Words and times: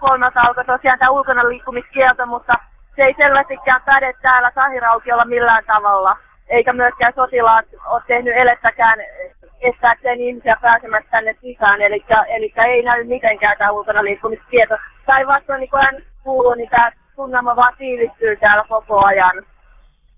kolmelta 0.00 0.40
alkoi 0.40 0.64
tosiaan 0.64 0.98
tämä 0.98 1.10
ulkona 1.10 1.48
liikkumiskielto, 1.48 2.26
mutta 2.26 2.54
se 2.96 3.02
ei 3.02 3.14
selvästikään 3.16 3.82
päde 3.84 4.12
täällä 4.22 4.52
Sahiraukiolla 4.54 5.24
millään 5.24 5.64
tavalla. 5.66 6.16
Eikä 6.48 6.72
myöskään 6.72 7.12
sotilaat 7.12 7.66
ole 7.86 8.02
tehnyt 8.06 8.34
elettäkään 8.36 8.98
estääkseen 9.60 10.20
ihmisiä 10.20 10.56
pääsemästä 10.60 11.10
tänne 11.10 11.34
sisään. 11.40 11.82
Eli, 11.82 12.04
eli 12.28 12.52
ei 12.66 12.82
näy 12.82 13.04
mitenkään 13.04 13.56
tämä 13.58 13.70
ulkona 13.70 14.04
liikkumiskieto. 14.04 14.76
Päinvastoin 15.06 15.60
niin 15.60 15.70
kuin 15.70 15.82
hän 15.82 16.02
kuuluu, 16.24 16.54
niin 16.54 16.70
tämä 16.70 16.90
tunnelma 17.16 17.56
vaan 17.56 17.74
tiivistyy 17.78 18.36
täällä 18.36 18.64
koko 18.68 19.04
ajan. 19.06 19.36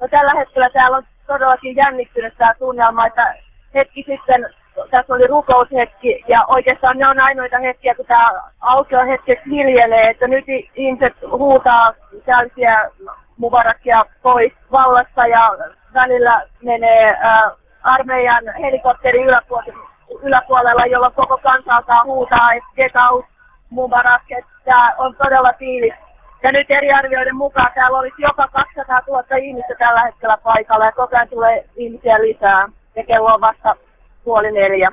No, 0.00 0.08
tällä 0.08 0.34
hetkellä 0.34 0.70
täällä 0.70 0.96
on 0.96 1.04
todellakin 1.26 1.76
jännittynyt 1.76 2.34
tämä 2.38 2.54
tunnelma, 2.58 3.06
että 3.06 3.34
hetki 3.74 4.04
sitten 4.08 4.54
tässä 4.90 5.14
oli 5.14 5.26
rukoushetki 5.26 6.24
ja 6.28 6.44
oikeastaan 6.48 6.98
ne 6.98 7.08
on 7.08 7.20
ainoita 7.20 7.58
hetkiä, 7.58 7.94
kun 7.94 8.06
tämä 8.06 8.30
aukio 8.60 9.06
hetkeksi 9.06 9.50
hiljenee, 9.50 10.10
että 10.10 10.28
nyt 10.28 10.44
ihmiset 10.74 11.12
huutaa 11.30 11.92
täysiä 12.24 12.90
Mubarakia 13.36 14.04
pois 14.22 14.52
vallasta 14.72 15.26
ja 15.26 15.50
välillä 15.94 16.42
menee 16.62 17.10
äh, 17.10 17.52
armeijan 17.82 18.44
helikopteri 18.60 19.22
yläpuolella, 19.22 19.90
yläpuolella, 20.22 21.10
koko 21.10 21.38
kansa 21.42 21.76
alkaa 21.76 22.04
huutaa, 22.04 22.52
että 22.52 22.68
get 22.76 22.92
out 23.10 23.24
Mubarak, 23.70 24.22
että 24.30 24.50
tämä 24.64 24.94
on 24.98 25.14
todella 25.16 25.52
fiilis. 25.58 25.94
Ja 26.42 26.52
nyt 26.52 26.70
eri 26.70 26.92
arvioiden 26.92 27.36
mukaan 27.36 27.72
täällä 27.74 27.98
olisi 27.98 28.22
jopa 28.22 28.48
200 28.48 29.00
000 29.06 29.36
ihmistä 29.36 29.74
tällä 29.78 30.02
hetkellä 30.02 30.38
paikalla 30.42 30.84
ja 30.84 30.92
koko 30.92 31.16
ajan 31.16 31.28
tulee 31.28 31.64
ihmisiä 31.76 32.20
lisää. 32.20 32.68
Ja 32.96 33.04
kello 33.04 33.34
on 33.34 33.40
vasta 33.40 33.76
puoli 34.24 34.52
neljä. 34.52 34.90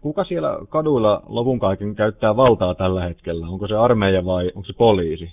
Kuka 0.00 0.24
siellä 0.24 0.58
kaduilla 0.68 1.22
lopun 1.28 1.58
kaiken 1.58 1.94
käyttää 1.94 2.36
valtaa 2.36 2.74
tällä 2.74 3.02
hetkellä? 3.02 3.46
Onko 3.46 3.68
se 3.68 3.76
armeija 3.76 4.24
vai 4.24 4.46
onko 4.54 4.66
se 4.66 4.72
poliisi? 4.78 5.32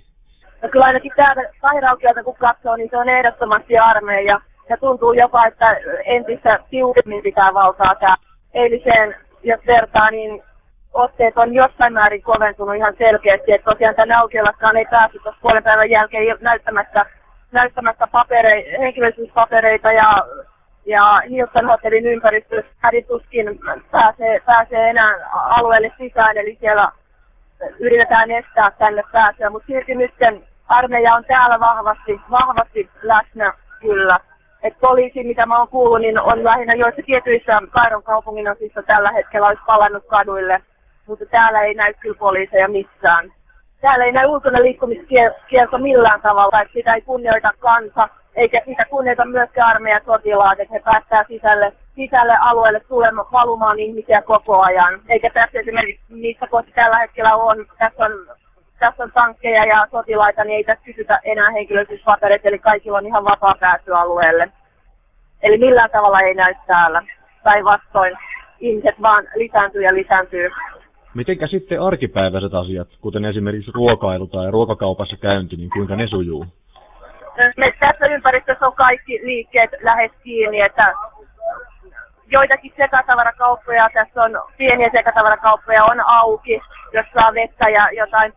No 0.62 0.70
kyllä 0.70 0.86
ainakin 0.86 1.12
täältä 1.16 1.42
Kairaukielta 1.62 2.24
kun 2.24 2.36
katsoo, 2.36 2.76
niin 2.76 2.90
se 2.90 2.98
on 2.98 3.10
ehdottomasti 3.10 3.78
armeija. 3.78 4.40
Ja 4.70 4.78
tuntuu 4.78 5.14
jopa, 5.14 5.46
että 5.46 5.78
entistä 6.06 6.60
tiukemmin 6.70 7.24
pitää 7.24 7.54
valtaa 7.54 7.96
tämä 7.96 8.16
eiliseen, 8.54 9.16
jos 9.44 9.60
vertaa, 9.68 10.12
niin 10.12 10.44
otteet 10.94 11.38
on 11.38 11.54
jossain 11.54 11.94
määrin 11.94 12.22
koventunut 12.22 12.76
ihan 12.76 12.96
selkeästi. 12.98 13.52
Että 13.52 13.72
tosiaan 13.72 13.96
tänne 13.96 14.16
aukiolaskaan 14.16 14.78
ei 14.78 14.86
päässyt 14.86 15.24
tuossa 15.24 15.42
puolen 15.42 15.64
päivän 15.64 15.90
jälkeen 15.90 16.38
näyttämättä, 16.42 17.06
näyttämättä 17.52 18.08
papere, 18.12 18.80
henkilöllisyyspapereita 18.80 19.92
ja 19.92 20.24
ja 20.86 21.22
Hilton 21.30 21.66
hotellin 21.66 22.06
ympäristössä 22.06 22.72
hädituskin 22.80 23.60
pääsee, 23.92 24.40
pääsee 24.46 24.90
enää 24.90 25.16
alueelle 25.32 25.92
sisään, 25.98 26.38
eli 26.38 26.58
siellä 26.60 26.92
yritetään 27.80 28.32
estää 28.32 28.72
tänne 28.72 29.04
pääsyä, 29.12 29.50
mutta 29.50 29.66
silti 29.68 29.96
nyt 29.96 30.14
armeija 30.68 31.16
on 31.16 31.26
täällä 31.26 31.60
vahvasti, 31.60 32.22
vahvasti 32.32 32.90
läsnä 33.02 33.54
kyllä. 33.80 34.20
Et 34.64 34.80
poliisi, 34.80 35.24
mitä 35.24 35.46
mä 35.46 35.58
oon 35.58 35.68
kuullut, 35.68 36.02
niin 36.02 36.20
on 36.20 36.44
lähinnä 36.44 36.74
joissa 36.74 37.02
tietyissä 37.06 37.60
Kairon 37.72 38.04
kaupungin 38.04 38.52
osissa 38.52 38.84
tällä 38.84 39.12
hetkellä 39.12 39.48
olisi 39.48 39.64
palannut 39.66 40.04
kaduille, 40.08 40.62
mutta 41.08 41.26
täällä 41.26 41.62
ei 41.62 41.74
näy 41.74 41.94
kyllä 41.94 42.18
poliiseja 42.20 42.68
missään. 42.68 43.32
Täällä 43.82 44.06
ei 44.06 44.12
näy 44.12 44.26
ulkona 44.26 44.62
liikkumiskielto 44.62 45.78
millään 45.78 46.22
tavalla, 46.22 46.62
että 46.62 46.74
sitä 46.74 46.94
ei 46.94 47.02
kunnioita 47.02 47.50
kansa 47.60 48.10
eikä 48.36 48.62
sitä 48.66 48.86
kunnioita 48.86 49.26
myöskään 49.26 49.70
armeijan 49.70 50.02
sotilaat, 50.06 50.60
että 50.60 50.74
he 50.74 50.80
päästään 50.80 51.26
sisälle, 51.28 51.74
sisälle 51.96 52.34
alueelle 52.42 52.80
tulemaan, 52.80 53.28
valumaan 53.32 53.80
ihmisiä 53.80 54.22
koko 54.22 54.62
ajan. 54.62 55.02
Eikä 55.10 55.30
tässä 55.30 55.60
esimerkiksi 55.60 56.04
missä 56.10 56.48
kohti 56.48 56.72
tällä 56.72 56.98
hetkellä 56.98 57.36
on, 57.36 57.66
tässä 57.80 58.06
on, 58.06 58.12
tässä 58.80 59.04
on 59.04 59.12
tankkeja 59.12 59.66
ja 59.66 59.88
sotilaita, 59.92 60.44
niin 60.44 60.58
ei 60.58 60.64
tässä 60.64 60.86
kysytä 60.86 61.20
enää 61.24 61.52
henkilöllisyyspapereita, 61.52 62.48
eli 62.48 62.60
kaikilla 62.60 62.98
on 62.98 63.06
ihan 63.06 63.24
vapaa 63.24 63.56
pääsy 63.60 63.92
alueelle. 63.94 64.50
Eli 65.44 65.58
millään 65.58 65.90
tavalla 65.92 66.22
ei 66.22 66.34
näy 66.34 66.54
täällä. 66.68 67.04
Päinvastoin 67.44 68.18
ihmiset 68.60 69.02
vaan 69.02 69.28
lisääntyy 69.36 69.82
ja 69.82 69.94
lisääntyy. 69.94 70.50
Mitenkä 71.14 71.48
sitten 71.48 71.82
arkipäiväiset 71.82 72.54
asiat, 72.54 72.88
kuten 73.02 73.26
esimerkiksi 73.26 73.72
ruokailu 73.74 74.28
tai 74.28 74.52
ruokakaupassa 74.52 75.18
käynti, 75.18 75.56
niin 75.56 75.70
kuinka 75.70 75.96
ne 75.96 76.08
sujuu? 76.08 76.46
Me 77.58 77.74
tässä 77.80 78.06
ympäristössä 78.06 78.68
on 78.68 78.76
kaikki 78.76 79.20
liikkeet 79.24 79.72
lähes 79.82 80.12
kiinni, 80.24 80.62
että 80.62 80.94
joitakin 82.28 82.74
sekatavarakauppoja, 82.78 83.90
tässä 83.94 84.24
on 84.24 84.32
pieniä 84.58 84.90
sekatavarakauppoja, 84.92 85.86
on 85.86 86.02
auki, 86.02 86.62
jos 86.94 87.06
saa 87.14 87.34
vettä 87.34 87.70
ja 87.70 87.90
jotain 87.92 88.34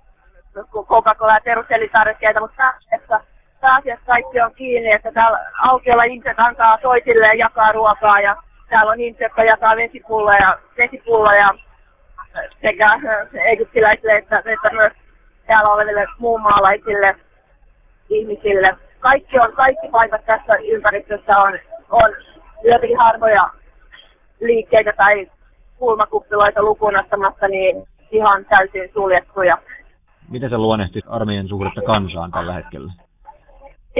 Coca-Cola 0.72 1.34
ja 1.34 1.40
peruselintarvikkeita, 1.44 2.40
mutta 2.40 2.74
tässä 2.90 3.20
pääasiassa 3.60 4.06
kaikki 4.06 4.40
on 4.40 4.54
kiinni, 4.54 4.92
että 4.92 5.12
täällä 5.12 5.38
aukiolla 5.62 6.04
ihmiset 6.04 6.38
antaa 6.40 6.78
toisilleen 6.78 7.38
jakaa 7.38 7.72
ruokaa 7.72 8.20
ja 8.20 8.36
täällä 8.68 8.92
on 8.92 9.00
ihmiset, 9.00 9.20
jotka 9.20 9.44
jakaa 9.44 9.76
vesipulloja, 9.76 10.58
vesipulloja 10.76 11.54
sekä 12.60 13.00
egyptiläisille 13.44 14.16
että, 14.16 14.38
että 14.38 14.70
myös 14.72 14.92
täällä 15.46 15.70
oleville 15.70 16.06
muunmaalaisille 16.18 17.16
ihmisille 18.08 18.76
kaikki, 19.08 19.38
on, 19.38 19.52
kaikki 19.52 19.88
paikat 19.88 20.26
tässä 20.26 20.54
ympäristössä 20.54 21.38
on, 21.38 21.52
on 21.90 22.10
jotenkin 22.64 22.98
harvoja 22.98 23.50
liikkeitä 24.40 24.92
tai 24.96 25.26
kulmakuppiloita 25.78 26.62
lukuun 26.62 26.98
ottamatta, 26.98 27.48
niin 27.48 27.86
ihan 28.10 28.44
täysin 28.44 28.90
suljettuja. 28.94 29.58
Miten 30.30 30.50
se 30.50 30.58
luonnehti 30.58 31.00
armeijan 31.06 31.48
suhdetta 31.48 31.82
kansaan 31.82 32.30
tällä 32.30 32.52
hetkellä? 32.52 32.92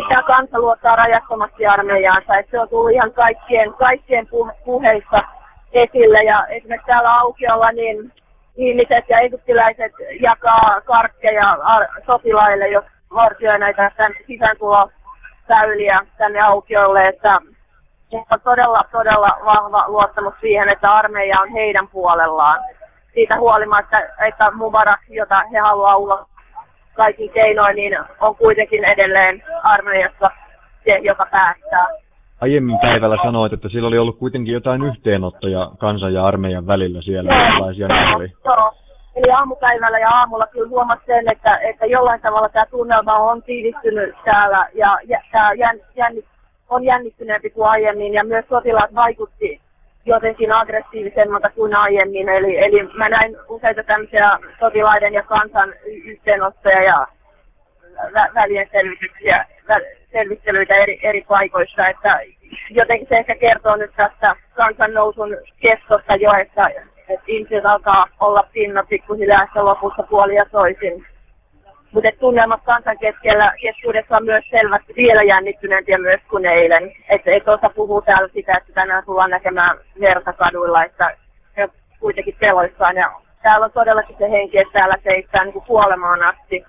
Tämä 0.09 0.22
kansa 0.22 0.59
luottaa 0.59 0.97
rajattomasti 0.97 1.66
armeijaansa, 1.66 2.37
että 2.37 2.50
se 2.50 2.61
on 2.61 2.69
tullut 2.69 2.93
ihan 2.93 3.12
kaikkien, 3.12 3.75
kaikkien 3.75 4.28
puheissa 4.65 5.22
esille. 5.72 6.22
Ja 6.25 6.47
esimerkiksi 6.47 6.87
täällä 6.87 7.15
aukiolla 7.15 7.72
niin 7.72 8.12
ihmiset 8.56 9.05
ja 9.09 9.19
egyptiläiset 9.21 9.93
jakaa 10.21 10.81
karkkeja 10.84 11.59
sotilaille, 12.06 12.69
jos 12.69 12.84
vartioja 13.16 13.59
näitä 13.59 13.91
sisääntulosäyliä 14.27 16.00
tänne 16.19 16.41
aukiolle, 16.41 17.09
että 17.09 17.41
on 18.12 18.41
todella, 18.44 18.84
todella 18.93 19.28
vahva 19.44 19.84
luottamus 19.88 20.34
siihen, 20.41 20.69
että 20.69 20.94
armeija 20.94 21.41
on 21.41 21.49
heidän 21.49 21.88
puolellaan. 21.88 22.60
Siitä 23.15 23.38
huolimatta, 23.38 23.97
että 24.28 24.50
Mubarak, 24.50 25.00
jota 25.09 25.43
he 25.53 25.59
haluaa 25.59 25.97
ulos 25.97 26.21
kaikin 26.94 27.31
keinoin, 27.31 27.77
niin 27.77 27.99
on 28.21 28.37
kuitenkin 28.37 28.84
edelleen 28.84 29.43
armeijassa 29.62 30.31
se, 30.84 30.98
joka 30.98 31.27
päättää. 31.31 31.87
Aiemmin 32.41 32.78
päivällä 32.78 33.16
sanoit, 33.22 33.53
että 33.53 33.69
sillä 33.69 33.88
oli 33.88 33.98
ollut 33.98 34.19
kuitenkin 34.19 34.54
jotain 34.54 34.83
yhteenottoja 34.83 35.71
kansan 35.78 36.15
ja 36.15 36.27
armeijan 36.27 36.66
välillä 36.66 37.03
siellä. 37.03 37.31
Oli? 38.16 38.33
Joo, 38.44 38.72
Eli 39.16 39.31
aamupäivällä 39.31 39.99
ja 39.99 40.10
aamulla 40.10 40.47
kyllä 40.47 40.69
huomasi 40.69 41.03
sen, 41.06 41.32
että, 41.32 41.59
että 41.59 41.87
jollain 41.87 42.21
tavalla 42.21 42.49
tämä 42.49 42.66
tunnelma 42.66 43.19
on 43.19 43.43
tiivistynyt 43.43 44.15
täällä 44.25 44.69
ja, 44.75 44.99
ja 45.04 45.21
tämä 45.32 45.53
jän, 45.53 45.78
jännit, 45.94 46.25
on 46.69 46.84
jännittyneempi 46.84 47.50
kuin 47.50 47.69
aiemmin 47.69 48.15
ja 48.15 48.25
myös 48.25 48.44
sotilaat 48.49 48.94
vaikutti 48.94 49.60
jotenkin 50.06 50.53
aggressiivisemmalta 50.53 51.50
kuin 51.50 51.77
aiemmin. 51.77 52.28
Eli, 52.28 52.59
eli 52.59 52.82
mä 52.82 53.09
näin 53.09 53.37
useita 53.49 53.82
tämmöisiä 53.82 54.38
sotilaiden 54.60 55.15
ja 55.15 55.22
kansan 55.22 55.75
yhteenottoja 55.84 56.83
ja 56.83 57.06
vä- 57.97 58.34
välien 58.34 58.69
selvityksiä, 58.72 59.44
vä- 59.69 59.97
selvittelyitä 60.12 60.75
eri, 60.75 61.00
eri 61.03 61.25
paikoissa, 61.28 61.88
että 61.88 62.21
jotenkin 62.71 63.09
se 63.09 63.16
ehkä 63.16 63.34
kertoo 63.34 63.77
nyt 63.77 63.91
tästä 63.97 64.37
kansan 64.54 64.94
nousun 64.94 65.37
kestosta 65.60 66.16
jo, 66.16 66.33
että 66.33 66.71
että 67.09 67.25
ihmiset 67.27 67.67
alkaa 67.67 68.06
olla 68.21 68.44
pinna 68.53 68.84
pikkuhiljaa 68.89 69.43
ehkä 69.43 69.65
lopussa 69.65 70.03
puoli 70.03 70.34
ja 70.34 70.44
toisin. 70.50 71.06
Mutta 71.93 72.11
tunnelmat 72.21 72.60
kansan 72.65 72.98
keskellä, 72.98 73.53
keskuudessa 73.63 74.16
on 74.16 74.25
myös 74.25 74.45
selvästi 74.51 74.92
vielä 74.97 75.22
jännittyneempiä 75.22 75.98
myös 75.98 76.21
kuin 76.30 76.47
eilen. 76.47 76.92
Että 77.09 77.30
et 77.30 77.48
osa 77.48 77.71
puhuu 77.71 78.03
täällä 78.03 78.28
sitä, 78.28 78.57
että 78.57 78.72
tänään 78.72 79.04
tullaan 79.04 79.30
näkemään 79.30 79.78
verta 80.01 80.33
kaduilla, 80.33 80.84
että 80.84 81.16
he 81.57 81.69
kuitenkin 82.01 82.36
peloissaan. 82.41 82.97
Ja 82.97 83.10
täällä 83.42 83.65
on 83.65 83.72
todellakin 83.72 84.16
se 84.19 84.30
henki, 84.30 84.59
että 84.59 84.72
täällä 84.72 84.97
seistää 85.04 85.45
niin 85.45 85.63
kuolemaan 85.66 86.22
asti. 86.22 86.66